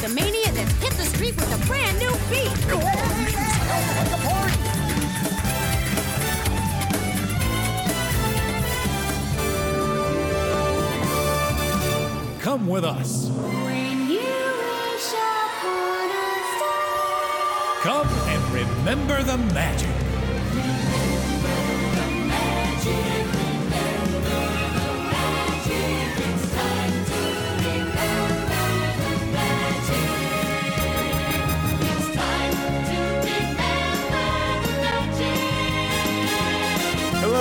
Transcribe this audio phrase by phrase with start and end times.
[0.00, 2.50] with a mania that's hit the street with a brand new beat.
[12.40, 13.28] Come with us.
[13.28, 17.82] When you wish upon a star.
[17.82, 19.95] Come and remember the magic.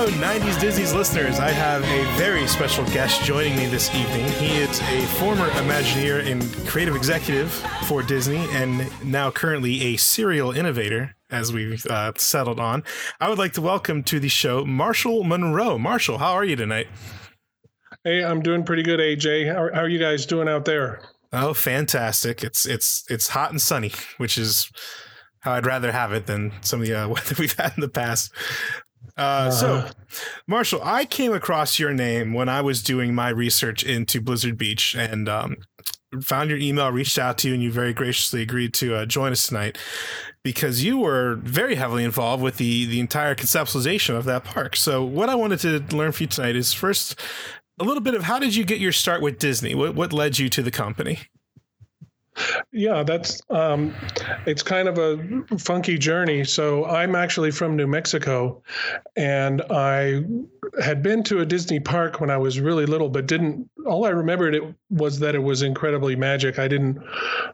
[0.06, 1.40] Hello, 90s Disney's listeners.
[1.40, 4.30] I have a very special guest joining me this evening.
[4.34, 7.52] He is a former Imagineer and creative executive
[7.88, 12.84] for Disney and now currently a serial innovator, as we've uh, settled on.
[13.20, 15.80] I would like to welcome to the show Marshall Monroe.
[15.80, 16.86] Marshall, how are you tonight?
[18.04, 19.52] Hey, I'm doing pretty good, AJ.
[19.52, 21.02] How, how are you guys doing out there?
[21.34, 22.44] Oh, fantastic!
[22.44, 24.70] It's it's it's hot and sunny, which is
[25.40, 27.90] how I'd rather have it than some of the uh, weather we've had in the
[27.90, 28.32] past.
[29.18, 29.90] Uh, So,
[30.48, 34.96] Marshall, I came across your name when I was doing my research into Blizzard Beach
[34.96, 35.58] and um,
[36.22, 39.32] found your email, reached out to you, and you very graciously agreed to uh, join
[39.32, 39.78] us tonight
[40.44, 44.76] because you were very heavily involved with the the entire conceptualization of that park.
[44.76, 47.20] So, what I wanted to learn from you tonight is first
[47.80, 49.76] a little bit of how did you get your start with Disney?
[49.76, 51.20] What what led you to the company?
[52.72, 53.94] Yeah, that's um,
[54.46, 56.44] it's kind of a funky journey.
[56.44, 58.62] So I'm actually from New Mexico,
[59.16, 60.24] and I
[60.84, 63.70] had been to a Disney park when I was really little, but didn't.
[63.86, 66.60] All I remembered it was that it was incredibly magic.
[66.60, 67.02] I didn't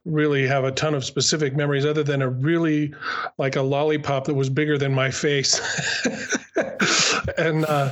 [0.05, 2.93] really have a ton of specific memories other than a really
[3.37, 5.59] like a lollipop that was bigger than my face.
[7.37, 7.91] and uh,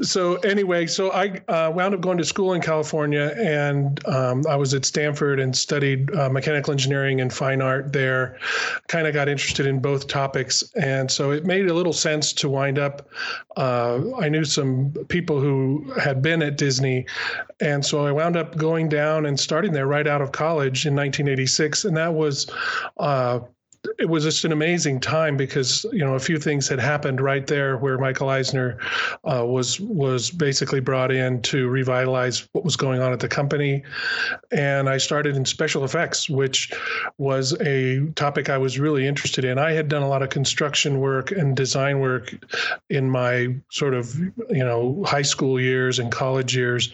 [0.00, 4.56] so anyway, so I uh, wound up going to school in California, and um, I
[4.56, 8.38] was at Stanford and studied uh, mechanical engineering and fine art there.
[8.88, 12.48] Kind of got interested in both topics, and so it made a little sense to
[12.48, 13.08] wind up.
[13.56, 17.06] Uh, I knew some people who had been at Disney,
[17.60, 20.94] and so I wound up going down and starting there right out of college in
[20.94, 22.50] 1986, and that was
[22.98, 23.40] uh,
[23.98, 27.46] it was just an amazing time because you know a few things had happened right
[27.46, 28.78] there where Michael Eisner
[29.24, 33.82] uh, was was basically brought in to revitalize what was going on at the company,
[34.50, 36.72] and I started in special effects, which
[37.18, 39.58] was a topic I was really interested in.
[39.58, 42.34] I had done a lot of construction work and design work
[42.90, 44.14] in my sort of
[44.50, 46.92] you know high school years and college years,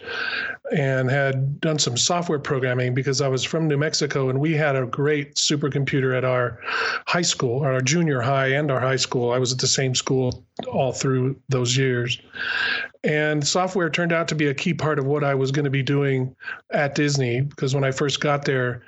[0.75, 4.75] and had done some software programming because I was from New Mexico and we had
[4.75, 6.59] a great supercomputer at our
[7.07, 9.31] high school, or our junior high and our high school.
[9.31, 12.19] I was at the same school all through those years.
[13.03, 15.71] And software turned out to be a key part of what I was going to
[15.71, 16.35] be doing
[16.71, 18.83] at Disney because when I first got there,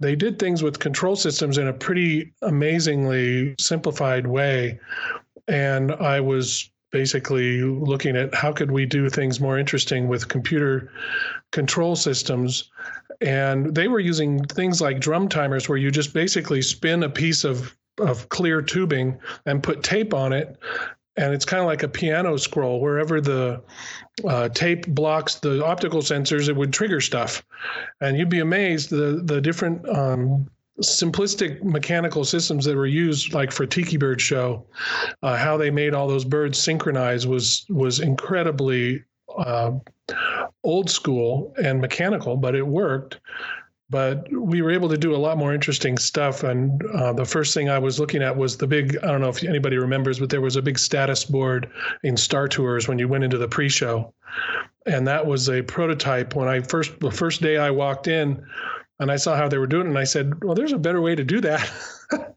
[0.00, 4.78] they did things with control systems in a pretty amazingly simplified way.
[5.48, 10.92] And I was basically looking at how could we do things more interesting with computer
[11.50, 12.70] control systems
[13.20, 17.44] and they were using things like drum timers where you just basically spin a piece
[17.44, 20.56] of of clear tubing and put tape on it.
[21.16, 22.80] And it's kind of like a piano scroll.
[22.80, 23.62] Wherever the
[24.26, 27.44] uh, tape blocks the optical sensors it would trigger stuff.
[28.00, 30.48] And you'd be amazed the the different um,
[30.82, 34.66] simplistic mechanical systems that were used like for tiki bird show
[35.22, 39.04] uh, how they made all those birds synchronize was was incredibly
[39.38, 39.70] uh,
[40.64, 43.20] old school and mechanical but it worked.
[43.90, 46.42] But we were able to do a lot more interesting stuff.
[46.42, 49.28] And uh, the first thing i was looking at was the big i don't know
[49.28, 51.70] if anybody remembers but there was a big status board
[52.02, 54.12] in star tours when you went into the pre-show.
[54.86, 56.34] And that was a prototype.
[56.34, 58.44] When i first the first day i walked in
[59.00, 61.00] and I saw how they were doing it, and I said, "Well, there's a better
[61.00, 61.70] way to do that."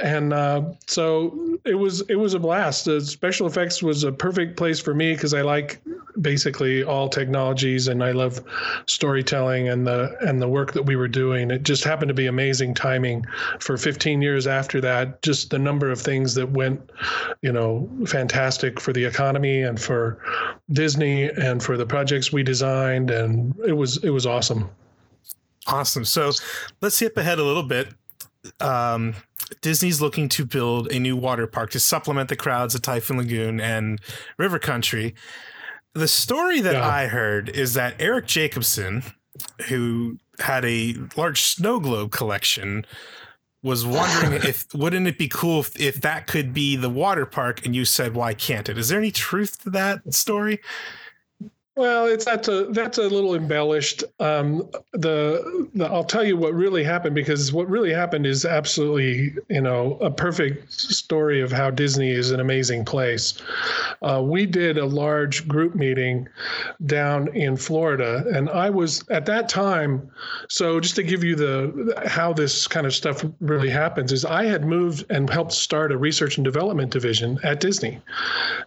[0.00, 2.84] and uh, so it was it was a blast.
[2.84, 5.80] The special effects was a perfect place for me because I like
[6.20, 8.42] basically all technologies and I love
[8.86, 11.50] storytelling and the and the work that we were doing.
[11.50, 13.24] It just happened to be amazing timing
[13.60, 15.22] for 15 years after that.
[15.22, 16.80] Just the number of things that went,
[17.42, 20.18] you know, fantastic for the economy and for
[20.70, 24.68] Disney and for the projects we designed, and it was it was awesome.
[25.66, 26.04] Awesome.
[26.04, 26.32] So
[26.80, 27.88] let's skip ahead a little bit.
[28.60, 29.14] Um,
[29.60, 33.60] Disney's looking to build a new water park to supplement the crowds at Typhoon Lagoon
[33.60, 34.00] and
[34.38, 35.14] River Country.
[35.94, 36.86] The story that Yeah.
[36.86, 39.02] I heard is that Eric Jacobson,
[39.68, 42.84] who had a large snow globe collection,
[43.62, 47.64] was wondering if wouldn't it be cool if, if that could be the water park
[47.66, 48.78] and you said why can't it?
[48.78, 50.60] Is there any truth to that story?
[51.78, 54.02] Well, it's that's a that's a little embellished.
[54.18, 59.36] Um, the, the I'll tell you what really happened because what really happened is absolutely
[59.48, 63.40] you know a perfect story of how Disney is an amazing place.
[64.02, 66.28] Uh, we did a large group meeting
[66.86, 70.10] down in Florida, and I was at that time.
[70.48, 74.46] So just to give you the how this kind of stuff really happens is I
[74.46, 78.00] had moved and helped start a research and development division at Disney,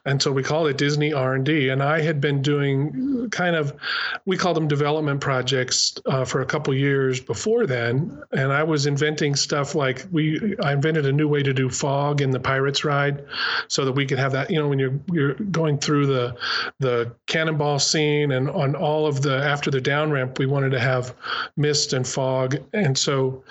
[0.05, 3.00] and so we called it Disney R and D, and I had been doing
[3.31, 3.73] kind of
[4.25, 8.21] we called them development projects uh, for a couple years before then.
[8.31, 12.21] And i was inventing stuff like we i invented a new way to do fog
[12.21, 13.25] in the pirates ride
[13.67, 16.35] so that we could have that you know when you're you're going through the
[16.79, 20.79] the cannonball scene and on all of the after the down ramp we wanted to
[20.79, 21.15] have
[21.57, 22.57] mist and fog.
[22.73, 23.43] And so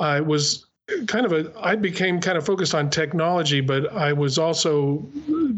[0.00, 0.66] i was
[1.06, 4.98] kind of a i became kind of focused on technology but i was also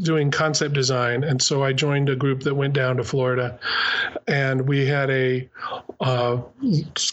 [0.02, 1.24] doing concept design.
[1.24, 3.58] And so i joined a group that went down to florida.
[4.28, 5.48] And we had a
[6.00, 6.40] uh,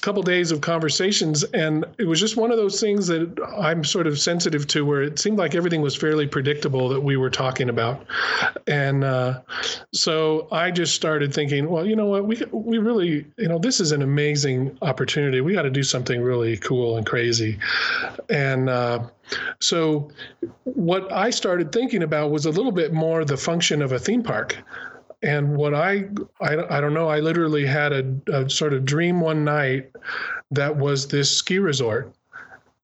[0.01, 1.43] couple days of conversations.
[1.43, 5.01] And it was just one of those things that i'm sort of sensitive to where
[5.01, 8.05] it seemed like everything was fairly predictable that we were talking about.
[8.67, 9.41] And uh,
[9.93, 12.25] so i just started thinking well you know what?
[12.25, 15.41] We, we really you know this is an amazing opportunity.
[15.41, 17.59] We got to do something really cool and crazy.
[18.29, 19.07] And uh,
[19.59, 20.09] so,
[20.63, 24.23] what I started thinking about was a little bit more the function of a theme
[24.23, 24.57] park.
[25.23, 26.05] And what I,
[26.41, 29.89] I, I don't know, I literally had a, a sort of dream one night
[30.51, 32.13] that was this ski resort.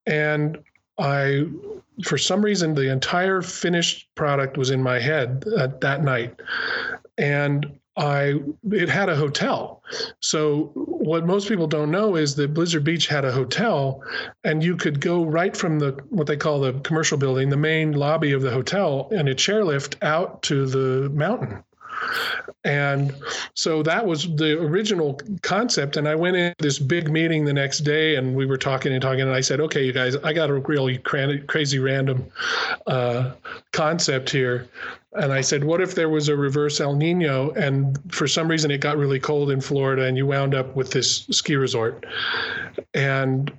[0.07, 0.57] And
[0.97, 1.47] I,
[2.03, 6.39] for some reason, the entire finished product was in my head at that night.
[7.17, 8.39] And I
[8.71, 9.83] it had a hotel.
[10.21, 14.01] So what most people don't know is that Blizzard Beach had a hotel,
[14.45, 17.91] and you could go right from the what they call the commercial building, the main
[17.91, 21.61] lobby of the hotel, and a chairlift out to the mountain.
[22.63, 23.15] And
[23.53, 25.97] so that was the original concept.
[25.97, 29.01] And I went in this big meeting the next day and we were talking and
[29.01, 29.21] talking.
[29.21, 32.25] And I said, okay, you guys, I got a really crazy random
[32.87, 33.31] uh,
[33.71, 34.67] concept here.
[35.13, 38.69] And I said, what if there was a reverse El Nino and for some reason
[38.69, 42.05] it got really cold in Florida and you wound up with this ski resort?
[42.93, 43.51] And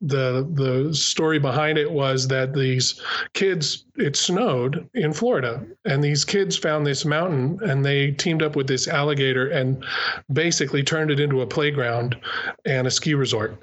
[0.00, 3.02] the the story behind it was that these
[3.34, 8.56] kids it snowed in Florida and these kids found this mountain and they teamed up
[8.56, 9.84] with this alligator and
[10.32, 12.16] basically turned it into a playground
[12.64, 13.56] and a ski resort.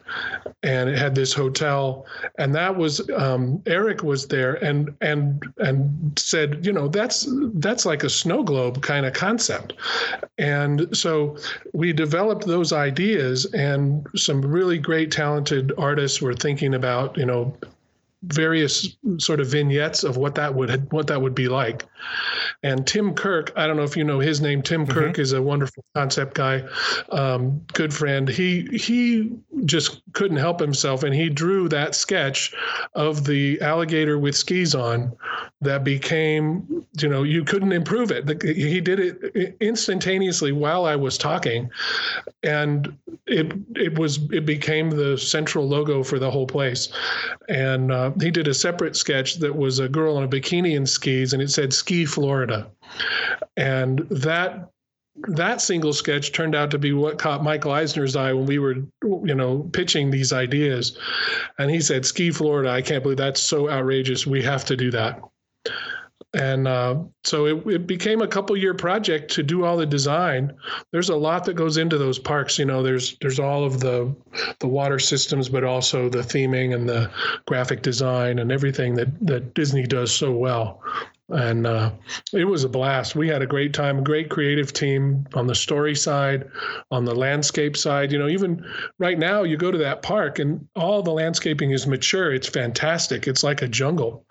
[0.64, 2.06] And it had this hotel
[2.38, 7.86] and that was um, Eric was there and and and said you know that's that's
[7.86, 9.74] like a snow globe kind of concept.
[10.38, 11.38] And so
[11.74, 17.56] we developed those ideas and some really great talented artists were thinking about you know
[18.24, 21.86] various sort of vignettes of what that would what that would be like.
[22.64, 24.62] And Tim Kirk, I don't know if you know his name.
[24.62, 24.92] Tim mm-hmm.
[24.92, 26.64] Kirk is a wonderful concept guy,
[27.12, 28.28] um, good friend.
[28.28, 29.32] He he
[29.66, 32.54] just couldn't help himself, and he drew that sketch
[32.96, 35.16] of the alligator with skis on
[35.62, 38.42] that became you know you couldn't improve it.
[38.44, 41.70] He did it instantaneously while I was talking,
[42.44, 42.96] and
[43.26, 46.90] it it was it became the central logo for the whole place,
[47.50, 47.92] and.
[47.92, 51.34] Uh, he did a separate sketch that was a girl in a bikini and skis,
[51.34, 52.68] and it said "Ski Florida,"
[53.56, 54.70] and that
[55.30, 58.76] that single sketch turned out to be what caught Michael Eisner's eye when we were,
[59.04, 60.98] you know, pitching these ideas,
[61.58, 64.28] and he said, "Ski Florida, I can't believe that's so outrageous.
[64.28, 65.22] We have to do that."
[66.34, 70.54] And uh, so it, it, became a couple year project to do all the design.
[70.92, 74.14] There's a lot that goes into those parks you know there's there's all of the
[74.60, 77.10] the water systems but also the theming and the
[77.46, 80.82] graphic design and everything that that disney does so well.
[81.30, 81.92] And uh,
[82.32, 83.14] it was a blast.
[83.14, 86.50] We had a great time great creative team on the story side
[86.92, 88.12] on the landscape side.
[88.12, 88.66] You know even
[89.00, 92.34] right now you go to that park and all the landscaping is mature.
[92.34, 93.28] It's fantastic.
[93.28, 94.26] It's like a jungle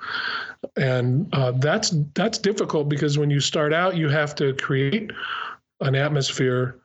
[0.76, 5.10] and uh, that's that's difficult because when you start out, you have to create
[5.80, 6.78] an atmosphere,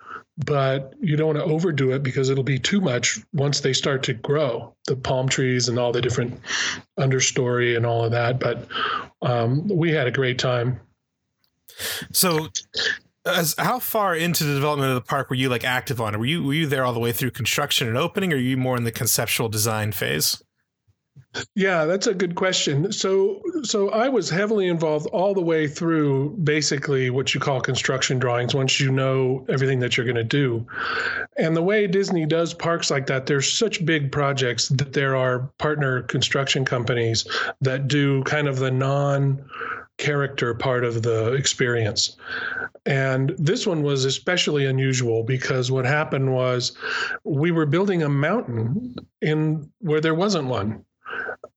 [0.45, 4.03] but you don't want to overdo it because it'll be too much once they start
[4.03, 6.39] to grow the palm trees and all the different
[6.99, 8.39] understory and all of that.
[8.39, 8.67] But
[9.21, 10.79] um, we had a great time.
[12.11, 12.47] So,
[13.25, 16.17] as how far into the development of the park were you like active on it?
[16.17, 18.57] Were you were you there all the way through construction and opening, or are you
[18.57, 20.41] more in the conceptual design phase?
[21.55, 22.91] Yeah, that's a good question.
[22.91, 28.19] So, so I was heavily involved all the way through basically what you call construction
[28.19, 28.53] drawings.
[28.53, 30.65] Once you know everything that you're going to do,
[31.37, 35.49] and the way Disney does parks like that, there's such big projects that there are
[35.57, 37.25] partner construction companies
[37.61, 39.41] that do kind of the non
[39.97, 42.17] character part of the experience.
[42.85, 46.75] And this one was especially unusual because what happened was
[47.23, 50.83] we were building a mountain in where there wasn't one.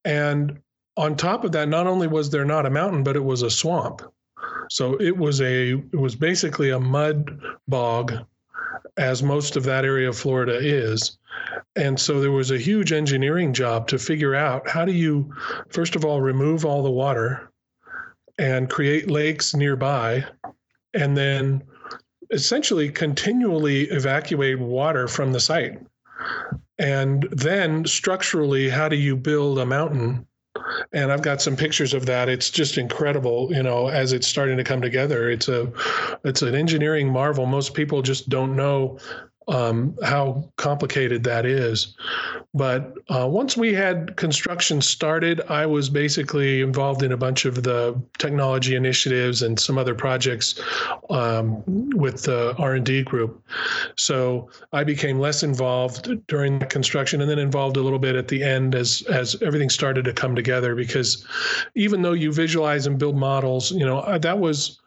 [0.04, 0.60] And
[0.96, 3.50] on top of that, not only was there not a mountain, but it was a
[3.50, 4.02] swamp.
[4.70, 8.14] So it was a it was basically a mud bog,
[8.96, 11.18] as most of that area of Florida is.
[11.76, 15.32] And so there was a huge engineering job to figure out how do you,
[15.70, 17.50] first of all, remove all the water
[18.38, 20.24] and create lakes nearby,
[20.92, 21.62] and then
[22.30, 25.78] essentially continually evacuate water from the site.
[26.78, 30.26] And then structurally, how do you build a mountain
[30.92, 32.28] and I've got some pictures of that.
[32.28, 35.28] It's just incredible, you know, as it's starting to come together.
[35.30, 35.70] It's a,
[36.24, 37.46] it's an engineering marvel.
[37.46, 38.98] Most people just don't know
[39.48, 41.94] um, how complicated that is.
[42.54, 47.62] But uh, once we had construction started, I was basically involved in a bunch of
[47.62, 50.60] the technology initiatives and some other projects
[51.10, 51.62] um,
[51.96, 53.42] with the R&D group.
[53.96, 58.28] So I became less involved during the construction and then involved a little bit at
[58.28, 61.26] the end as as everything started to come together because
[61.74, 64.80] even though you visualize and build models, you know, that was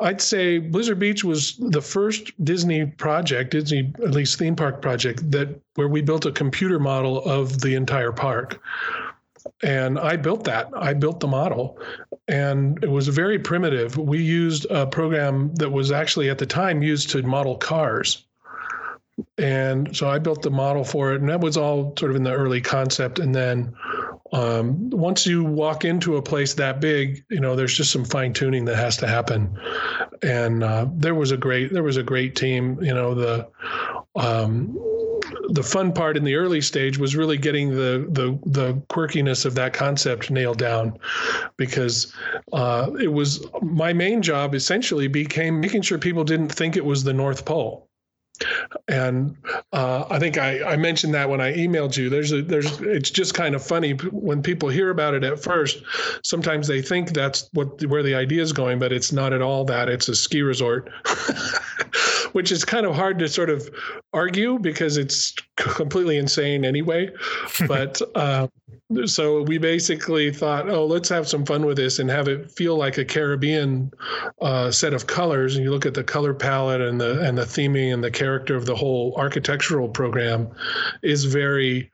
[0.00, 5.30] I'd say Blizzard Beach was the first Disney project, Disney at least theme park project
[5.30, 8.60] that where we built a computer model of the entire park.
[9.62, 10.70] And I built that.
[10.74, 11.78] I built the model.
[12.28, 13.96] And it was very primitive.
[13.96, 18.24] We used a program that was actually at the time used to model cars.
[19.36, 22.22] And so I built the model for it, and that was all sort of in
[22.22, 23.18] the early concept.
[23.18, 23.74] And then
[24.32, 28.32] um, once you walk into a place that big, you know, there's just some fine
[28.32, 29.58] tuning that has to happen.
[30.22, 32.82] And uh, there was a great, there was a great team.
[32.82, 33.48] You know, the
[34.14, 34.76] um,
[35.50, 39.54] the fun part in the early stage was really getting the the the quirkiness of
[39.56, 40.98] that concept nailed down,
[41.56, 42.14] because
[42.52, 44.54] uh, it was my main job.
[44.54, 47.89] Essentially, became making sure people didn't think it was the North Pole
[48.88, 49.36] and
[49.72, 52.08] uh, I think I, I mentioned that when I emailed you.
[52.08, 55.82] There's a there's it's just kind of funny when people hear about it at first.
[56.22, 59.64] Sometimes they think that's what where the idea is going, but it's not at all
[59.66, 59.88] that.
[59.88, 60.90] It's a ski resort,
[62.32, 63.68] which is kind of hard to sort of
[64.12, 67.10] argue because it's completely insane anyway.
[67.68, 68.48] But uh,
[69.06, 72.76] so we basically thought, oh, let's have some fun with this and have it feel
[72.76, 73.92] like a Caribbean
[74.40, 75.54] uh, set of colors.
[75.54, 78.56] And you look at the color palette and the and the theming and the character
[78.56, 80.48] of the whole architectural program
[81.02, 81.90] is very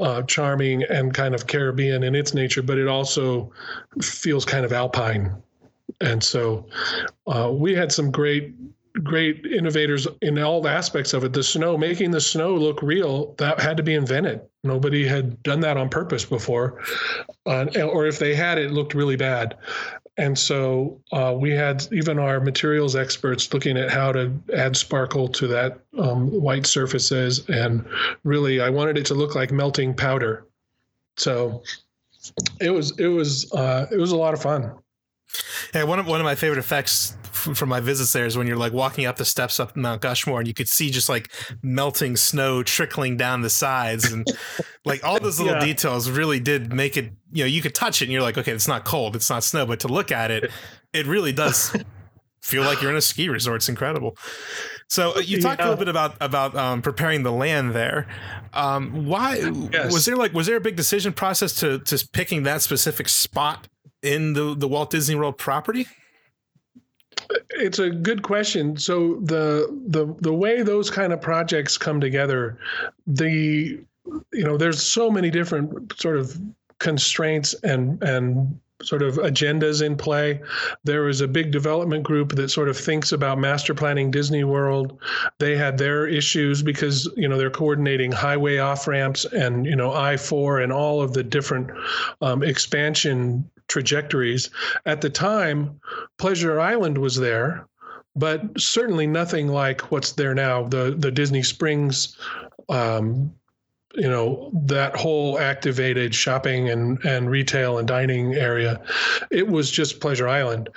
[0.00, 3.52] uh, charming and kind of Caribbean in its nature, but it also
[4.02, 5.40] feels kind of alpine.
[6.00, 6.66] And so
[7.26, 8.54] uh, we had some great
[9.02, 11.32] great innovators in all aspects of it.
[11.32, 14.40] The snow, making the snow look real, that had to be invented.
[14.64, 16.82] Nobody had done that on purpose before,
[17.46, 19.56] uh, or if they had, it looked really bad.
[20.16, 25.28] And so uh, we had even our materials experts looking at how to add sparkle
[25.28, 27.86] to that um, white surfaces, and
[28.24, 30.46] really, I wanted it to look like melting powder.
[31.16, 31.62] So
[32.60, 34.72] it was it was uh, it was a lot of fun.
[35.74, 38.56] Yeah, one of one of my favorite effects from my visits there is when you're
[38.56, 41.30] like walking up the steps up Mount Gushmore and you could see just like
[41.62, 44.26] melting snow trickling down the sides and
[44.84, 45.64] like all those little yeah.
[45.64, 47.12] details really did make it.
[47.32, 49.44] You know, you could touch it and you're like, okay, it's not cold, it's not
[49.44, 50.50] snow, but to look at it,
[50.92, 51.74] it really does
[52.42, 53.56] feel like you're in a ski resort.
[53.56, 54.16] It's incredible.
[54.88, 55.66] So uh, you talked yeah.
[55.66, 58.08] a little bit about about um, preparing the land there.
[58.52, 59.36] Um, why
[59.72, 59.92] yes.
[59.92, 63.68] was there like was there a big decision process to to picking that specific spot
[64.02, 65.86] in the the Walt Disney World property?
[67.50, 68.76] It's a good question.
[68.76, 72.58] So the the the way those kind of projects come together,
[73.06, 73.80] the
[74.32, 76.40] you know, there's so many different sort of
[76.78, 80.40] constraints and and sort of agendas in play.
[80.84, 84.98] There is a big development group that sort of thinks about master planning Disney World.
[85.38, 89.92] They had their issues because you know they're coordinating highway off ramps and you know
[89.92, 91.70] I four and all of the different
[92.22, 94.50] um, expansion trajectories.
[94.84, 95.80] At the time,
[96.18, 97.66] Pleasure Island was there,
[98.14, 100.64] but certainly nothing like what's there now.
[100.64, 102.18] The the Disney Springs,
[102.68, 103.32] um,
[103.94, 108.82] you know, that whole activated shopping and and retail and dining area,
[109.30, 110.68] it was just Pleasure Island,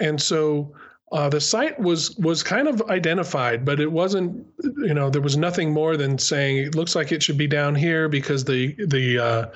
[0.00, 0.74] and so
[1.10, 4.46] uh, the site was was kind of identified, but it wasn't.
[4.62, 7.74] You know, there was nothing more than saying it looks like it should be down
[7.74, 9.46] here because the the uh,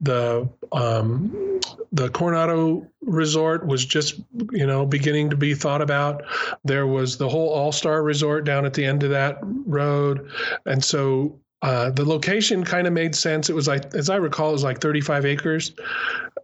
[0.00, 1.60] the um,
[1.92, 4.20] the Coronado Resort was just
[4.50, 6.24] you know beginning to be thought about.
[6.64, 10.30] There was the whole All Star Resort down at the end of that road,
[10.64, 13.50] and so uh, the location kind of made sense.
[13.50, 15.72] It was like, as I recall, it was like 35 acres,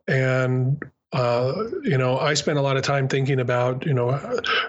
[0.06, 4.12] and uh, you know, I spent a lot of time thinking about, you know,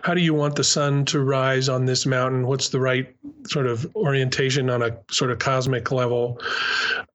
[0.02, 2.48] how do you want the sun to rise on this mountain?
[2.48, 3.16] What's the right
[3.48, 6.42] sort of orientation on a sort of cosmic level?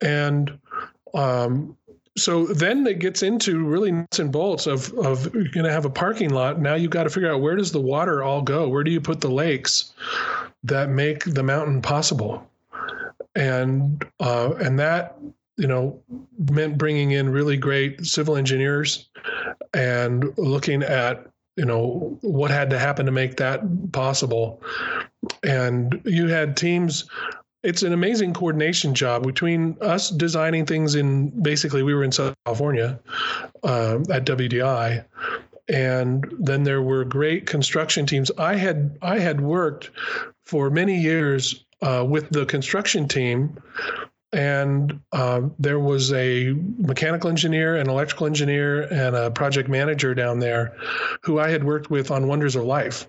[0.00, 0.58] And
[1.12, 1.76] um,
[2.16, 5.84] so then it gets into really nuts and bolts of of you're going to have
[5.84, 6.60] a parking lot.
[6.60, 8.68] Now you've got to figure out where does the water all go?
[8.68, 9.92] Where do you put the lakes
[10.62, 12.48] that make the mountain possible?
[13.34, 15.16] And uh, and that
[15.56, 16.02] you know
[16.50, 19.08] meant bringing in really great civil engineers
[19.74, 23.60] and looking at you know what had to happen to make that
[23.92, 24.62] possible
[25.42, 27.08] and you had teams
[27.66, 32.36] it's an amazing coordination job between us designing things in basically we were in Southern
[32.44, 33.00] California
[33.64, 35.04] uh, at WDI,
[35.68, 38.30] and then there were great construction teams.
[38.38, 39.90] I had I had worked
[40.44, 43.58] for many years uh, with the construction team.
[44.36, 50.38] And uh, there was a mechanical engineer, an electrical engineer, and a project manager down
[50.38, 50.76] there
[51.22, 53.08] who I had worked with on Wonders of Life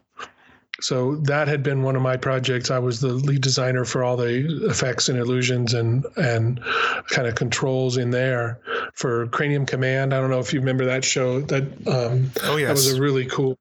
[0.80, 2.70] so that had been one of my projects.
[2.70, 6.62] I was the lead designer for all the effects and illusions and and
[7.10, 8.60] kind of controls in there
[8.94, 10.14] for Cranium Command.
[10.14, 11.42] I don't know if you remember that show.
[11.42, 13.58] That um, oh yes, that was a really cool.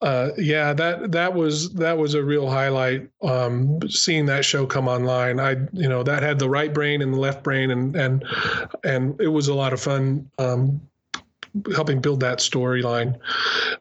[0.00, 3.08] Uh, yeah, that that was that was a real highlight.
[3.22, 7.12] Um, seeing that show come online, I you know that had the right brain and
[7.12, 8.24] the left brain, and and
[8.82, 10.30] and it was a lot of fun.
[10.38, 10.80] Um,
[11.74, 13.18] helping build that storyline.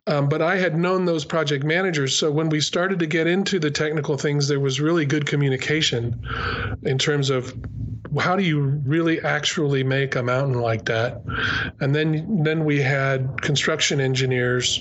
[0.07, 2.17] Um, but I had known those project managers.
[2.17, 6.19] So when we started to get into the technical things, there was really good communication
[6.81, 7.53] in terms of
[8.17, 11.21] how do you really actually make a mountain like that?
[11.79, 14.79] And then then we had construction engineers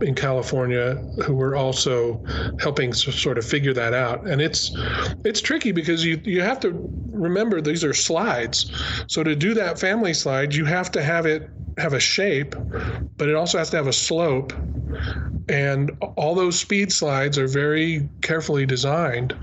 [0.00, 2.22] in California who were also
[2.60, 4.26] helping sort of figure that out.
[4.28, 4.76] And it's
[5.24, 8.70] it's tricky because you you have to remember these are slides.
[9.08, 12.54] So to do that family slide, you have to have it have a shape,
[13.16, 14.52] but it also has to have a slope.
[15.48, 19.34] And all those speed slides are very carefully designed.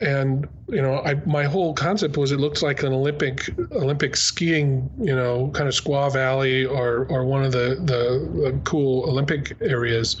[0.00, 4.88] And you know, I, my whole concept was it looks like an Olympic Olympic skiing,
[4.98, 10.20] you know, kind of Squaw Valley or or one of the the cool Olympic areas,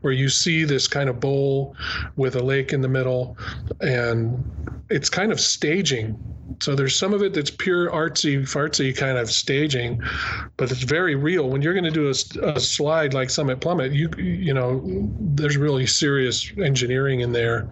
[0.00, 1.76] where you see this kind of bowl
[2.16, 3.36] with a lake in the middle,
[3.80, 4.42] and
[4.90, 6.18] it's kind of staging
[6.60, 10.02] so there's some of it that's pure artsy fartsy kind of staging,
[10.56, 11.48] but it's very real.
[11.48, 14.82] When you're going to do a, a, slide like Summit Plummet, you you know
[15.20, 17.68] there's really serious engineering in there,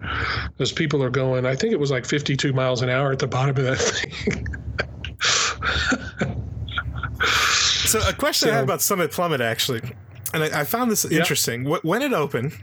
[0.49, 1.45] because people are going.
[1.45, 4.47] I think it was like 52 miles an hour at the bottom of that thing.
[7.85, 9.81] so a question so, I had about Summit Plummet actually,
[10.33, 11.65] and I, I found this interesting.
[11.65, 11.83] Yep.
[11.83, 12.53] When it opened,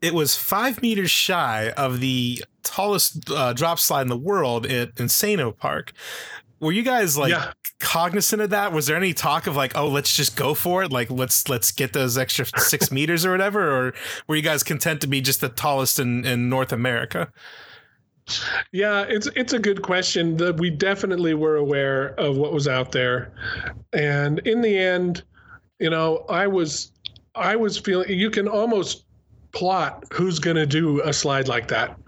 [0.00, 4.94] it was five meters shy of the tallest uh, drop slide in the world at
[4.96, 5.92] Insano Park.
[6.60, 7.52] Were you guys like yeah.
[7.80, 8.72] cognizant of that?
[8.72, 11.70] Was there any talk of like, oh, let's just go for it, like let's let's
[11.70, 13.94] get those extra six meters or whatever, or
[14.26, 17.30] were you guys content to be just the tallest in in North America?
[18.72, 20.36] Yeah, it's it's a good question.
[20.38, 23.32] That we definitely were aware of what was out there,
[23.92, 25.22] and in the end,
[25.78, 26.90] you know, I was
[27.34, 29.05] I was feeling you can almost
[29.56, 31.98] plot who's going to do a slide like that.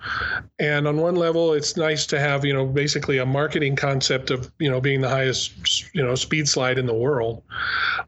[0.58, 4.52] And on one level, it's nice to have, you know, basically a marketing concept of,
[4.58, 7.42] you know, being the highest, you know, speed slide in the world.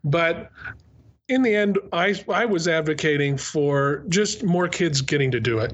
[0.04, 0.50] But
[1.28, 5.72] in the end, I, I was advocating for just more kids getting to do it.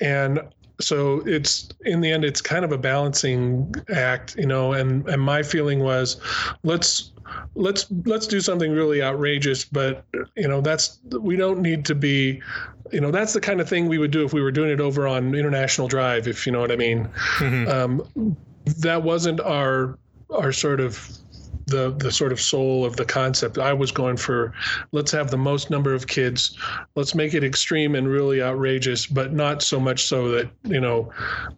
[0.00, 0.40] And
[0.80, 5.22] so it's in the end it's kind of a balancing act you know and and
[5.22, 6.20] my feeling was
[6.64, 7.12] let's
[7.54, 10.04] let's let's do something really outrageous but
[10.36, 12.40] you know that's we don't need to be
[12.92, 14.80] you know that's the kind of thing we would do if we were doing it
[14.80, 17.68] over on international drive if you know what i mean mm-hmm.
[17.68, 18.36] um,
[18.78, 19.98] that wasn't our
[20.30, 21.18] our sort of
[21.66, 23.58] the the sort of soul of the concept.
[23.58, 24.52] I was going for
[24.92, 26.56] let's have the most number of kids,
[26.94, 31.10] let's make it extreme and really outrageous, but not so much so that you know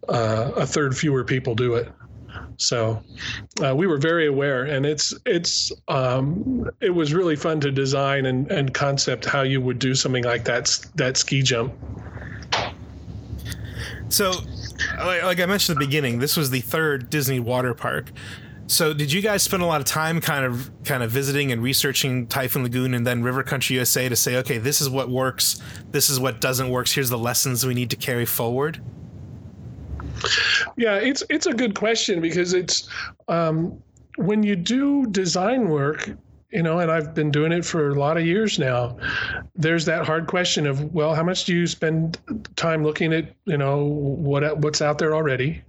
[0.09, 1.91] uh, a third fewer people do it.
[2.57, 3.01] So
[3.63, 8.25] uh, we were very aware, and it's it's um, it was really fun to design
[8.25, 11.73] and, and concept how you would do something like that that ski jump.
[14.09, 14.31] So,
[14.97, 18.11] like I mentioned at the beginning, this was the third Disney water park.
[18.67, 21.61] So, did you guys spend a lot of time kind of kind of visiting and
[21.61, 25.61] researching Typhoon Lagoon and then River Country USA to say, okay, this is what works,
[25.91, 26.87] this is what doesn't work.
[26.87, 28.81] Here's the lessons we need to carry forward.
[30.77, 32.89] Yeah, it's it's a good question because it's
[33.27, 33.81] um,
[34.17, 36.09] when you do design work,
[36.51, 38.97] you know, and I've been doing it for a lot of years now.
[39.55, 42.17] There's that hard question of, well, how much do you spend
[42.55, 45.61] time looking at, you know, what what's out there already?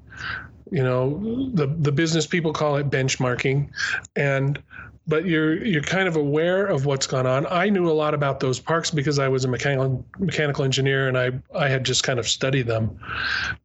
[0.71, 3.71] You know, the the business people call it benchmarking,
[4.17, 4.63] and
[5.07, 7.47] but you're you're kind of aware of what's gone on.
[7.47, 11.17] I knew a lot about those parks because I was a mechanical mechanical engineer and
[11.17, 12.99] I I had just kind of studied them,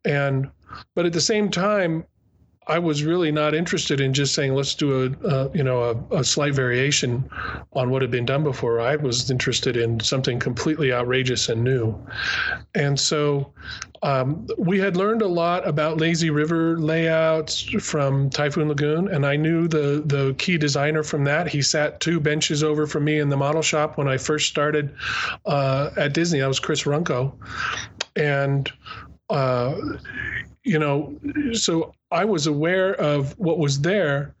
[0.04, 0.50] and
[0.94, 2.04] but at the same time,
[2.68, 6.24] I was really not interested in just saying let's do a, you know a, a,
[6.24, 7.28] slight variation
[7.72, 8.80] on what had been done before.
[8.80, 11.98] I was interested in something completely outrageous and new,
[12.76, 13.52] and so
[14.04, 19.34] um, we had learned a lot about lazy river layouts from Typhoon Lagoon, and I
[19.34, 21.48] knew the the key designer from that.
[21.48, 24.94] He sat two benches over from me in the model shop when I first started
[25.46, 26.38] uh, at Disney.
[26.38, 27.32] That was Chris Runco,
[28.14, 28.70] and.
[29.30, 29.74] Uh,
[30.64, 31.18] you know,
[31.52, 34.34] so I was aware of what was there.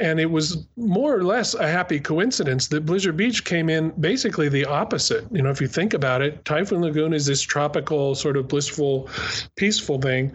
[0.00, 4.48] And it was more or less a happy coincidence that Blizzard Beach came in basically
[4.48, 5.26] the opposite.
[5.32, 9.08] You know, if you think about it, Typhoon Lagoon is this tropical, sort of blissful,
[9.56, 10.32] peaceful thing.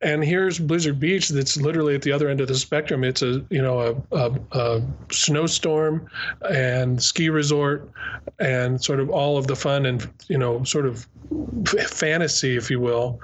[0.00, 3.04] And here's Blizzard Beach that's literally at the other end of the spectrum.
[3.04, 4.82] It's a, you know, a, a, a
[5.12, 6.10] snowstorm
[6.50, 7.88] and ski resort
[8.40, 11.06] and sort of all of the fun and, you know, sort of
[11.86, 13.20] fantasy, if you will,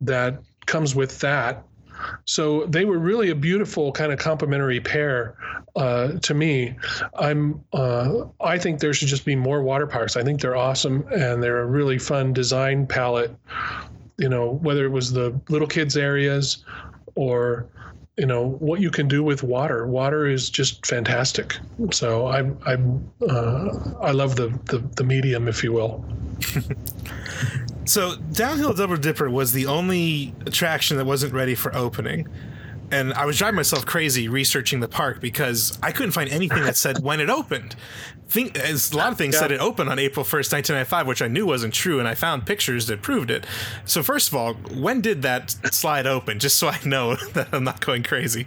[0.00, 1.64] that comes with that.
[2.24, 5.36] So they were really a beautiful kind of complementary pair
[5.76, 6.74] uh, to me.
[7.14, 10.16] I'm uh, I think there should just be more water parks.
[10.16, 13.34] I think they're awesome and they're a really fun design palette.
[14.18, 16.64] You know, whether it was the little kids areas
[17.14, 17.68] or
[18.16, 19.86] you know what you can do with water.
[19.86, 21.56] Water is just fantastic.
[21.90, 22.76] So I I
[23.28, 26.04] uh, I love the, the the medium, if you will.
[27.84, 32.28] So Downhill Double Dipper was the only attraction that wasn't ready for opening.
[32.90, 36.76] And I was driving myself crazy researching the park because I couldn't find anything that
[36.76, 37.76] said when it opened.
[38.28, 39.40] Think as a lot of things yeah.
[39.40, 42.46] said it opened on April 1st, 1995, which I knew wasn't true, and I found
[42.46, 43.46] pictures that proved it.
[43.84, 46.38] So first of all, when did that slide open?
[46.38, 48.46] Just so I know that I'm not going crazy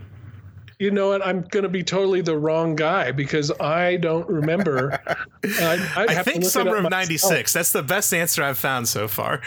[0.80, 1.26] you know what?
[1.26, 5.00] I'm going to be totally the wrong guy because I don't remember.
[5.44, 7.54] I, I think summer of '96.
[7.54, 9.42] That's the best answer I've found so far.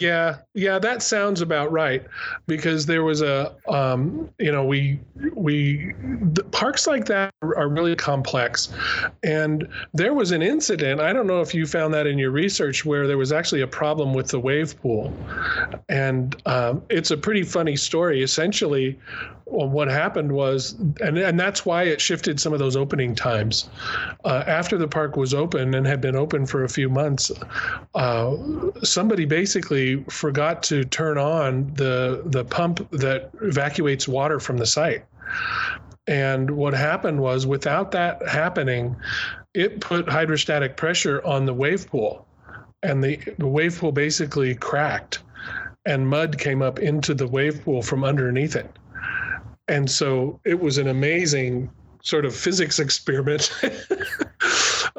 [0.00, 2.02] Yeah, yeah, that sounds about right.
[2.46, 4.98] Because there was a, um, you know, we
[5.34, 5.92] we
[6.52, 8.70] parks like that are really complex,
[9.22, 11.00] and there was an incident.
[11.02, 13.66] I don't know if you found that in your research where there was actually a
[13.66, 15.12] problem with the wave pool,
[15.90, 18.22] and um, it's a pretty funny story.
[18.22, 18.98] Essentially,
[19.46, 23.68] what happened was, and, and that's why it shifted some of those opening times.
[24.24, 27.32] Uh, after the park was open and had been open for a few months,
[27.96, 28.36] uh,
[28.84, 35.04] somebody basically forgot to turn on the the pump that evacuates water from the site.
[36.06, 38.96] And what happened was, without that happening,
[39.54, 42.26] it put hydrostatic pressure on the wave pool,
[42.82, 45.20] and the, the wave pool basically cracked,
[45.86, 48.70] and mud came up into the wave pool from underneath it.
[49.68, 51.70] And so it was an amazing
[52.02, 53.52] sort of physics experiment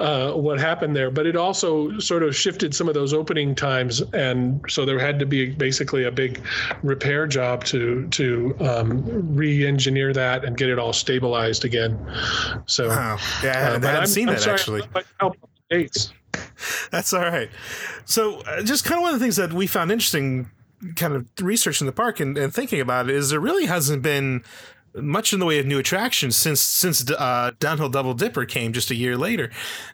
[0.02, 1.12] uh, what happened there.
[1.12, 5.20] But it also sort of shifted some of those opening times and so there had
[5.20, 6.42] to be basically a big
[6.84, 11.98] repair job to to um, re-engineer that and get it all stabilized again.
[12.66, 13.18] So wow.
[13.44, 14.82] yeah i, uh, haven't seen I'm that sorry, actually.
[15.70, 16.12] Dates
[16.92, 17.50] that's all right.
[18.06, 20.50] So uh, just kind of one of the things that we found interesting
[20.96, 24.44] kind of researching the park and, and thinking about it is there really hasn't been
[24.96, 28.92] much in the way of new attractions since since uh, Downhill Double Dipper came just
[28.92, 29.50] a year later.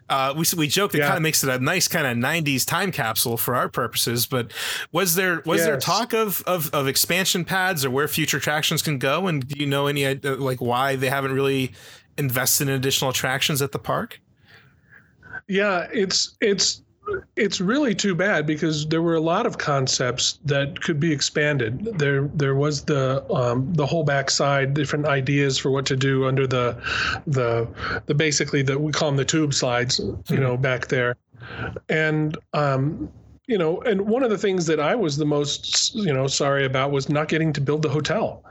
[0.08, 1.06] Uh, we we joke that yeah.
[1.06, 4.26] kind of makes it a nice kind of '90s time capsule for our purposes.
[4.26, 4.52] But
[4.92, 5.66] was there was yes.
[5.66, 9.26] there talk of, of of expansion pads or where future attractions can go?
[9.26, 11.72] And do you know any uh, like why they haven't really
[12.16, 14.20] invested in additional attractions at the park?
[15.46, 16.82] Yeah, it's it's
[17.36, 21.84] it's really too bad because there were a lot of concepts that could be expanded.
[21.98, 26.46] There, there was the um, the whole backside, different ideas for what to do under
[26.46, 26.76] the
[27.26, 27.68] the
[28.06, 31.16] the basically the we call them the tube slides, you know, back there,
[31.88, 33.08] and um,
[33.48, 36.66] you know, and one of the things that I was the most, you know, sorry
[36.66, 38.44] about was not getting to build the hotel.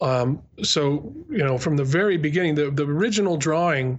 [0.00, 3.98] Um, so, you know, from the very beginning, the, the original drawing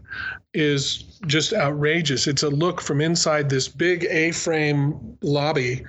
[0.54, 2.28] is just outrageous.
[2.28, 5.84] It's a look from inside this big A frame lobby,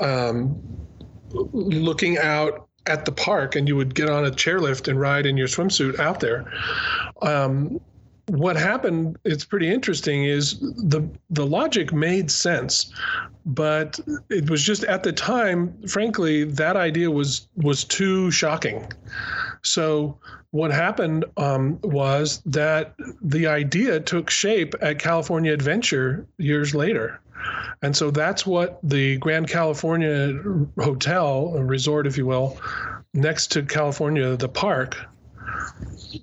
[0.00, 0.60] um,
[1.32, 5.36] looking out at the park, and you would get on a chairlift and ride in
[5.36, 6.50] your swimsuit out there.
[7.22, 7.80] Um,
[8.28, 12.92] what happened it's pretty interesting is the the logic made sense
[13.46, 18.92] but it was just at the time frankly that idea was was too shocking.
[19.62, 20.18] So
[20.50, 27.20] what happened um, was that the idea took shape at california adventure years later.
[27.82, 30.40] And so that's what the grand california
[30.80, 32.58] hotel resort if you will
[33.14, 34.96] next to california the park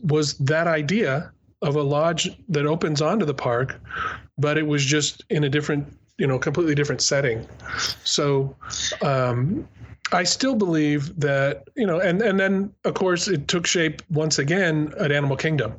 [0.04, 1.32] was that idea
[1.64, 3.80] of a lodge that opens onto the park,
[4.38, 7.48] but it was just in a different, you know, completely different setting.
[8.04, 8.56] So,
[9.02, 9.68] um,
[10.12, 14.38] I still believe that you know, and and then of course it took shape once
[14.38, 15.74] again at Animal Kingdom,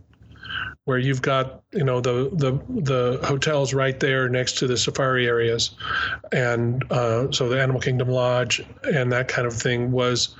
[0.86, 5.28] where you've got you know the the the hotels right there next to the safari
[5.28, 5.76] areas,
[6.32, 10.34] and uh, so the Animal Kingdom Lodge and that kind of thing was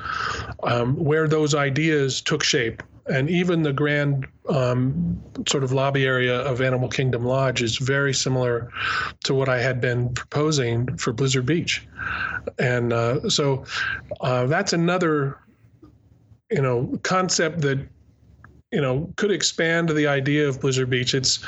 [0.64, 6.40] um, where those ideas took shape and even the grand um, sort of lobby area
[6.40, 8.70] of Animal Kingdom Lodge is very similar
[9.24, 11.86] to what I had been proposing for Blizzard Beach,
[12.58, 13.64] and uh, so
[14.20, 15.38] uh, that's another
[16.50, 17.86] you know concept that
[18.74, 21.14] you know could expand the idea of Blizzard Beach.
[21.14, 21.38] It's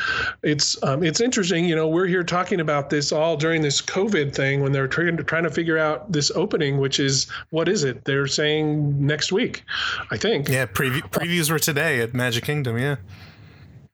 [0.42, 1.64] it's um, it's interesting.
[1.64, 5.16] You know, we're here talking about this all during this COVID thing when they're trying
[5.16, 8.04] to trying to figure out this opening, which is what is it?
[8.04, 9.64] They're saying next week,
[10.12, 10.48] I think.
[10.48, 12.78] Yeah, preview, previews were today at Magic Kingdom.
[12.78, 12.96] Yeah.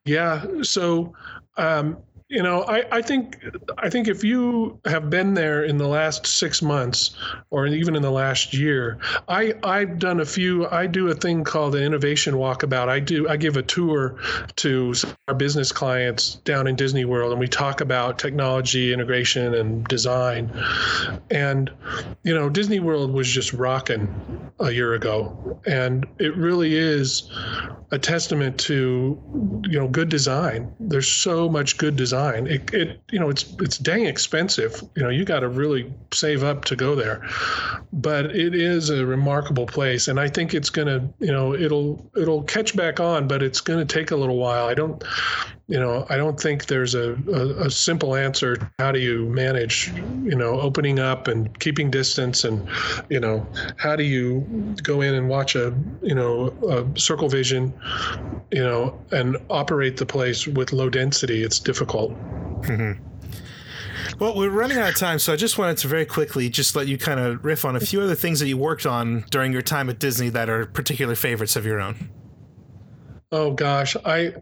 [0.05, 0.45] Yeah.
[0.61, 1.13] So.
[1.55, 1.97] Um,
[2.33, 3.37] you know, I, I think
[3.77, 7.15] I think if you have been there in the last six months
[7.51, 10.67] or even in the last year, I I've done a few.
[10.67, 12.89] I do a thing called an innovation walkabout.
[12.89, 14.19] I do I give a tour
[14.55, 14.95] to
[15.27, 20.51] our business clients down in Disney World, and we talk about technology integration and design.
[21.29, 21.69] And
[22.23, 27.29] you know, Disney World was just rocking a year ago, and it really is
[27.91, 29.21] a testament to
[29.69, 30.73] you know good design.
[30.79, 32.22] There's so much good design.
[32.29, 34.81] It, it you know it's it's dang expensive.
[34.95, 37.27] You know you got to really save up to go there,
[37.91, 42.43] but it is a remarkable place, and I think it's gonna you know it'll it'll
[42.43, 44.67] catch back on, but it's gonna take a little while.
[44.67, 45.03] I don't
[45.67, 48.69] you know, I don't think there's a, a, a, simple answer.
[48.79, 52.67] How do you manage, you know, opening up and keeping distance, and
[53.09, 54.41] you know, how do you
[54.83, 57.73] go in and watch a, you know, a circle vision,
[58.51, 61.43] you know, and operate the place with low density?
[61.43, 62.12] It's difficult.
[62.61, 63.03] Mm-hmm.
[64.19, 66.87] Well, we're running out of time, so I just wanted to very quickly just let
[66.87, 69.61] you kind of riff on a few other things that you worked on during your
[69.61, 72.09] time at Disney that are particular favorites of your own.
[73.33, 74.35] Oh gosh, I,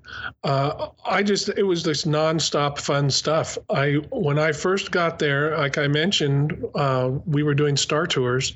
[0.43, 3.57] uh, I just it was this nonstop fun stuff.
[3.69, 8.53] I when I first got there, like I mentioned, uh, we were doing Star Tours,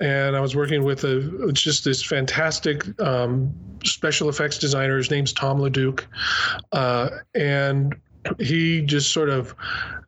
[0.00, 3.52] and I was working with a just this fantastic um,
[3.84, 4.98] special effects designer.
[4.98, 6.04] His name's Tom LeDuc,
[6.70, 7.96] uh, and
[8.38, 9.54] he just sort of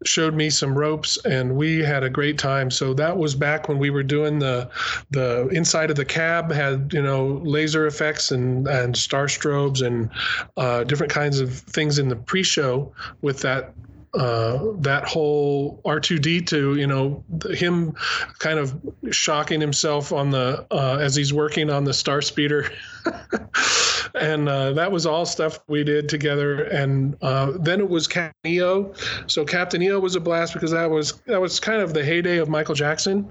[0.05, 3.79] showed me some ropes and we had a great time so that was back when
[3.79, 4.71] we were doing the
[5.11, 10.11] the inside of the cab had you know laser effects and and star strobes and
[10.57, 13.73] uh, different kinds of things in the pre-show with that
[14.15, 17.95] uh, that whole R2D2, you know, him
[18.39, 18.75] kind of
[19.11, 22.71] shocking himself on the uh, as he's working on the star speeder.
[24.15, 26.65] and uh, that was all stuff we did together.
[26.65, 28.95] And uh, then it was Captain EO.
[29.27, 32.39] So Captain EO was a blast because that was that was kind of the heyday
[32.39, 33.29] of Michael Jackson,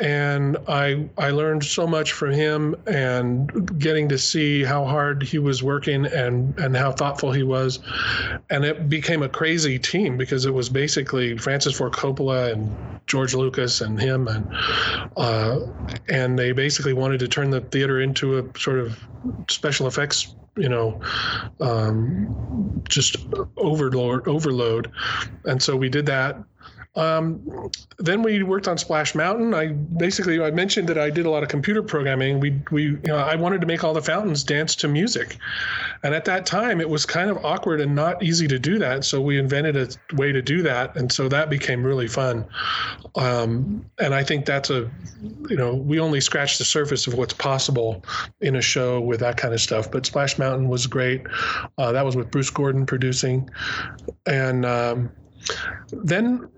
[0.00, 5.38] and I I learned so much from him and getting to see how hard he
[5.38, 7.80] was working and and how thoughtful he was,
[8.50, 12.74] and it became a crazy team because it was basically Francis Ford Coppola and
[13.06, 14.46] George Lucas and him and
[15.16, 15.60] uh,
[16.08, 18.81] and they basically wanted to turn the theater into a sort of
[19.48, 21.00] special effects you know
[21.60, 23.16] um, just
[23.56, 24.90] overload overload.
[25.44, 26.36] And so we did that
[26.94, 29.54] um, then we worked on Splash Mountain.
[29.54, 32.38] I basically I mentioned that I did a lot of computer programming.
[32.38, 35.38] We we you know, I wanted to make all the fountains dance to music,
[36.02, 39.06] and at that time it was kind of awkward and not easy to do that.
[39.06, 42.44] So we invented a way to do that, and so that became really fun.
[43.14, 44.90] Um, and I think that's a
[45.48, 48.04] you know we only scratched the surface of what's possible
[48.42, 49.90] in a show with that kind of stuff.
[49.90, 51.22] But Splash Mountain was great.
[51.78, 53.48] Uh, that was with Bruce Gordon producing,
[54.26, 55.10] and um,
[55.90, 56.50] then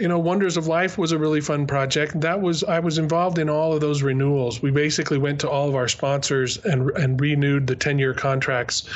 [0.00, 2.18] you know wonders of life was a really fun project.
[2.20, 4.62] That was i was involved in all of those renewals.
[4.62, 8.88] We basically went to all of our sponsors and and renewed the 10 year contracts.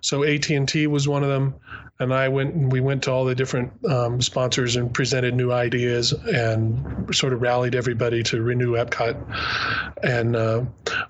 [0.00, 1.54] So at&t was one of them
[2.00, 5.52] and i went and we went to all the different um, sponsors and presented new
[5.52, 9.16] ideas and sort of rallied everybody to renew epcot.
[10.02, 10.64] And uh,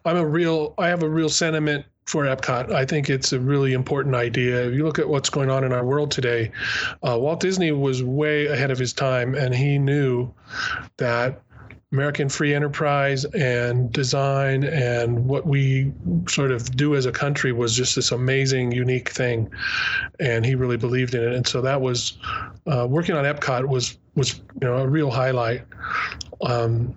[0.04, 2.72] i'm a real i have a real sentiment for Epcot.
[2.72, 4.66] I think it's a really important idea.
[4.66, 6.50] If you look at what's going on in our world today,
[7.06, 10.32] uh, Walt Disney was way ahead of his time, and he knew
[10.96, 11.42] that
[11.90, 15.90] American free enterprise and design and what we
[16.28, 19.50] sort of do as a country was just this amazing, unique thing,
[20.20, 21.32] and he really believed in it.
[21.32, 22.18] And so that was
[22.66, 25.62] uh, working on Epcot was was you know a real highlight.
[26.44, 26.94] Um,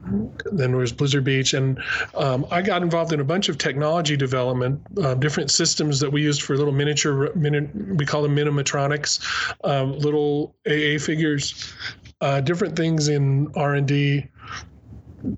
[0.51, 1.81] then there was Blizzard Beach, and
[2.13, 6.21] um, I got involved in a bunch of technology development, uh, different systems that we
[6.21, 7.61] used for little miniature, mini,
[7.95, 11.73] we call them minimatronics, um, little AA figures,
[12.19, 14.27] uh, different things in R and D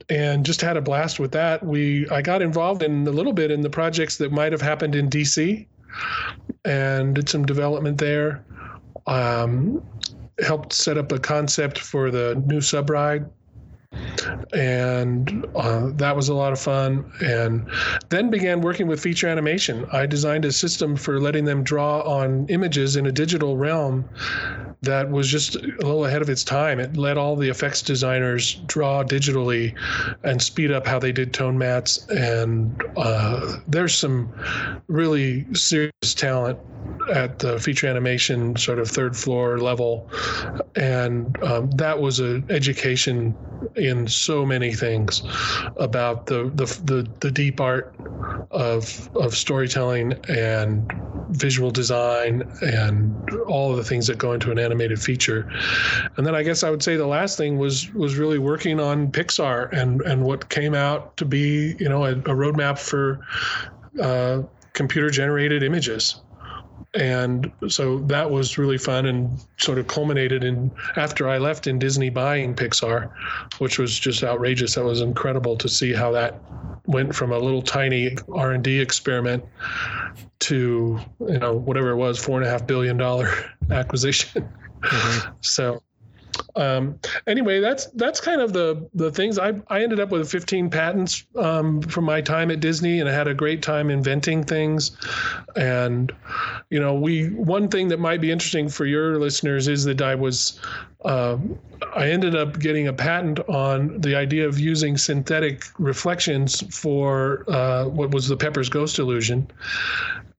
[0.10, 1.66] and just had a blast with that.
[1.66, 4.96] We I got involved in a little bit in the projects that might have happened
[4.96, 5.66] in DC,
[6.66, 8.46] and did some development there.
[9.08, 9.84] Um,
[10.40, 13.26] helped set up a concept for the new sub ride
[14.54, 17.12] and uh, that was a lot of fun.
[17.22, 17.70] And
[18.10, 19.86] then began working with feature animation.
[19.92, 24.08] I designed a system for letting them draw on images in a digital realm
[24.82, 26.80] that was just a little ahead of its time.
[26.80, 29.74] It let all the effects designers draw digitally
[30.24, 32.08] and speed up how they did tone mattes.
[32.10, 34.34] And uh, there's some
[34.88, 36.60] really serious talent
[37.12, 40.10] at the feature animation sort of third floor level,
[40.76, 43.36] and um, that was an education
[43.76, 45.24] in so many things
[45.78, 47.96] about the, the the the, deep art
[48.52, 50.92] of of storytelling and
[51.30, 55.52] visual design and all of the things that go into an animated feature.
[56.18, 59.12] And then I guess I would say the last thing was was really working on
[59.12, 63.20] Pixar and and what came out to be you know a, a roadmap for
[64.02, 66.22] uh, computer generated images
[66.94, 71.80] and so that was really fun and sort of culminated in after I left in
[71.80, 73.12] Disney buying Pixar,
[73.58, 74.76] which was just outrageous.
[74.76, 76.40] That was incredible to see how that
[76.86, 79.44] went from a little tiny R and D experiment
[80.42, 83.32] to you know whatever it was, four and a half billion dollar
[83.72, 84.48] acquisition.
[84.82, 85.32] Mm-hmm.
[85.42, 85.82] So
[86.56, 90.70] um, anyway, that's that's kind of the the things I I ended up with 15
[90.70, 94.92] patents um, from my time at Disney, and I had a great time inventing things.
[95.56, 96.12] And
[96.70, 100.16] you know, we one thing that might be interesting for your listeners is that I
[100.16, 100.60] was
[101.06, 101.38] uh,
[101.96, 107.86] I ended up getting a patent on the idea of using synthetic reflections for uh,
[107.86, 109.50] what was the Pepper's Ghost illusion.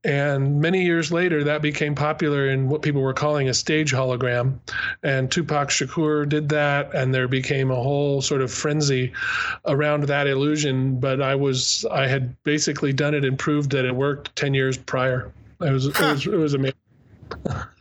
[0.05, 4.59] And many years later, that became popular in what people were calling a stage hologram.
[5.03, 9.13] And Tupac Shakur did that, and there became a whole sort of frenzy
[9.65, 11.01] around that illusion.
[11.01, 14.77] But I was, I had basically done it and proved that it worked 10 years
[14.77, 15.33] prior.
[15.63, 16.77] It was, it was, it was amazing.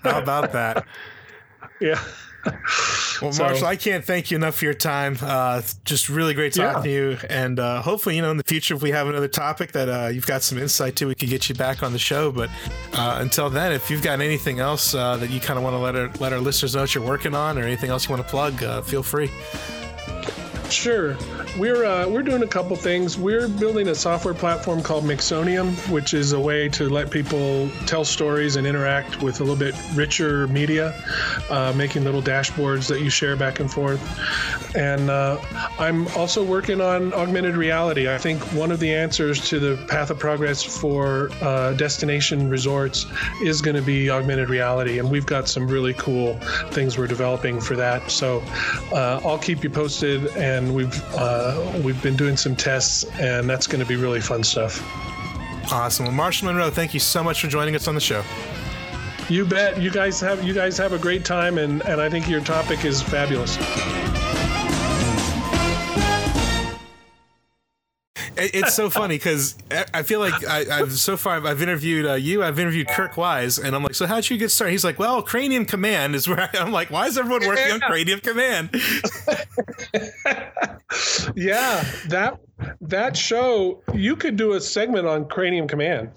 [0.03, 0.85] How about that?
[1.81, 2.01] yeah.
[3.21, 5.17] Well, Marshall, I can't thank you enough for your time.
[5.21, 6.83] Uh, just really great talking yeah.
[6.83, 9.71] to you, and uh, hopefully, you know, in the future, if we have another topic
[9.73, 12.31] that uh, you've got some insight to, we could get you back on the show.
[12.31, 12.49] But
[12.93, 15.79] uh, until then, if you've got anything else uh, that you kind of want to
[15.79, 18.23] let our let our listeners know what you're working on, or anything else you want
[18.23, 19.29] to plug, uh, feel free.
[20.69, 21.15] Sure.
[21.57, 23.17] We're uh, we're doing a couple things.
[23.17, 28.03] We're building a software platform called Mixonium, which is a way to let people tell
[28.03, 30.93] stories and interact with a little bit richer media,
[31.49, 34.01] uh, making little dashboards that you share back and forth.
[34.75, 35.39] And uh,
[35.77, 38.09] I'm also working on augmented reality.
[38.09, 43.05] I think one of the answers to the path of progress for uh, destination resorts
[43.41, 46.39] is going to be augmented reality, and we've got some really cool
[46.71, 48.09] things we're developing for that.
[48.09, 48.43] So
[48.91, 53.49] uh, I'll keep you posted and and we've uh, we've been doing some tests, and
[53.49, 54.81] that's going to be really fun stuff.
[55.71, 56.05] Awesome.
[56.05, 58.23] Well, Marshall Monroe, thank you so much for joining us on the show.
[59.29, 59.81] You bet.
[59.81, 62.85] You guys have you guys have a great time, and and I think your topic
[62.85, 63.57] is fabulous.
[68.53, 69.55] It's so funny because
[69.93, 73.57] I feel like I, have so far I've interviewed uh, you, I've interviewed Kirk Wise,
[73.57, 74.71] and I'm like, so how'd you get started?
[74.71, 77.73] He's like, well, Cranium Command is where I, am like, why is everyone working yeah.
[77.73, 78.69] on Cranium Command?
[81.35, 82.39] yeah, that
[82.81, 86.11] that show you could do a segment on Cranium Command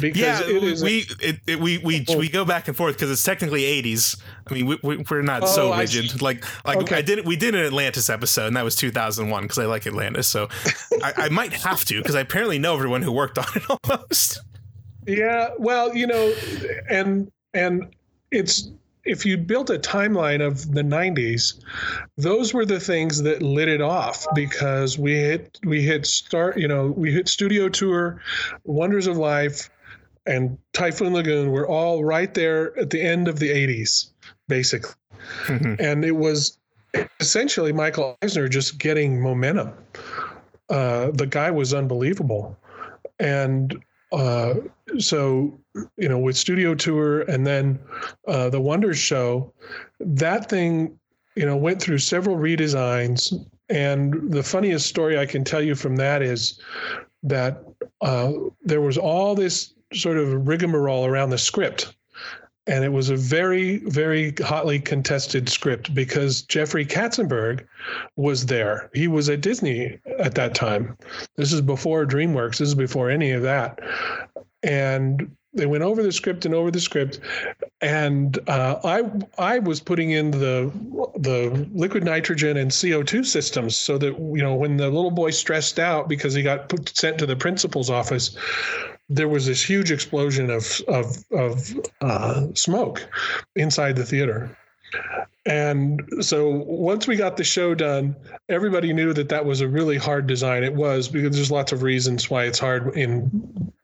[0.00, 3.10] because yeah, it is we it, it, we we we go back and forth because
[3.10, 4.20] it's technically 80s.
[4.48, 6.20] I mean, we, we, are not oh, so rigid.
[6.20, 6.96] Like like okay.
[6.96, 10.26] I did we did an Atlantis episode and that was 2001 because I like Atlantis,
[10.26, 10.48] so
[11.02, 14.40] I, I might have to because I apparently know everyone who worked on it almost.
[15.06, 16.32] Yeah, well, you know,
[16.88, 17.94] and and
[18.30, 18.70] it's
[19.04, 21.62] if you built a timeline of the 90s
[22.16, 26.68] those were the things that lit it off because we hit we hit start you
[26.68, 28.20] know we hit studio tour
[28.64, 29.70] wonders of life
[30.26, 34.10] and typhoon lagoon were all right there at the end of the 80s
[34.48, 34.94] basically.
[35.46, 35.74] Mm-hmm.
[35.78, 36.58] and it was
[37.20, 39.72] essentially michael eisner just getting momentum.
[40.70, 42.56] Uh, the guy was unbelievable.
[43.18, 43.82] And
[44.12, 44.54] uh,
[44.98, 45.58] so
[45.96, 47.78] you know with studio tour and then
[48.26, 49.52] uh, the wonders show
[50.00, 50.98] that thing
[51.36, 53.32] you know went through several redesigns
[53.70, 56.60] And the funniest story I can tell you from that is
[57.22, 57.62] that
[58.00, 58.32] uh,
[58.62, 61.94] there was all this sort of rigmarole around the script.
[62.70, 67.66] And it was a very, very hotly contested script because Jeffrey Katzenberg
[68.14, 68.88] was there.
[68.94, 70.96] He was at Disney at that time.
[71.36, 72.58] This is before DreamWorks.
[72.58, 73.80] This is before any of that.
[74.62, 77.18] And they went over the script and over the script,
[77.80, 79.02] and uh, I
[79.36, 80.70] I was putting in the
[81.16, 85.30] the liquid nitrogen and CO two systems so that you know when the little boy
[85.30, 88.36] stressed out because he got put, sent to the principal's office,
[89.10, 93.06] there was this huge explosion of of of uh, smoke
[93.56, 94.56] inside the theater.
[95.46, 98.14] And so once we got the show done,
[98.48, 100.62] everybody knew that that was a really hard design.
[100.64, 103.30] It was because there's lots of reasons why it's hard in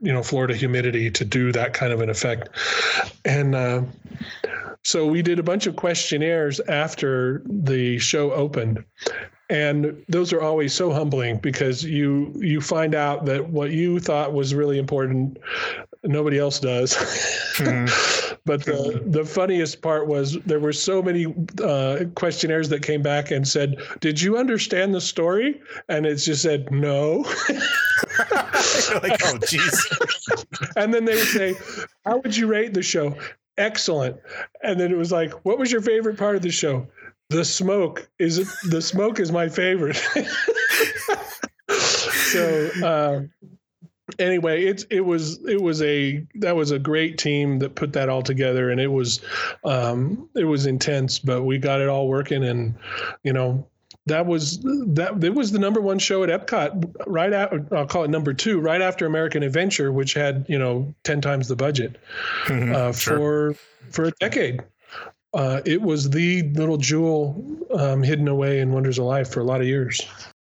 [0.00, 2.48] you know Florida humidity to do that kind of an effect.
[3.24, 3.82] And uh,
[4.86, 8.84] so we did a bunch of questionnaires after the show opened,
[9.50, 14.32] and those are always so humbling because you you find out that what you thought
[14.32, 15.38] was really important
[16.04, 16.94] nobody else does.
[17.56, 18.36] Mm-hmm.
[18.44, 21.26] but the the funniest part was there were so many
[21.60, 25.60] uh, questionnaires that came back and said did you understand the story?
[25.88, 27.24] And it just said no.
[29.02, 30.74] Like oh jeez.
[30.76, 31.54] And then they would say
[32.04, 33.16] how would you rate the show
[33.58, 34.16] excellent
[34.62, 36.86] and then it was like what was your favorite part of the show
[37.30, 39.96] the smoke is the smoke is my favorite.
[41.68, 43.22] so uh,
[44.18, 48.08] anyway, it's it was it was a that was a great team that put that
[48.08, 49.20] all together, and it was
[49.64, 52.76] um, it was intense, but we got it all working, and
[53.24, 53.66] you know
[54.06, 58.04] that was that it was the number one show at Epcot right out I'll call
[58.04, 61.96] it number two right after American Adventure, which had you know ten times the budget
[62.44, 63.16] mm-hmm, uh, sure.
[63.18, 63.56] for
[63.90, 64.62] for a decade
[65.36, 67.44] uh, it was the little jewel
[67.74, 70.00] um, hidden away in Wonders of Life for a lot of years.